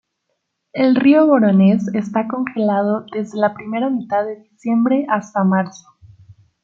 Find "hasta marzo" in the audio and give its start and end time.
5.07-5.87